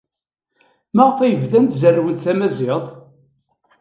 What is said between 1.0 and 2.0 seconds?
ay bdant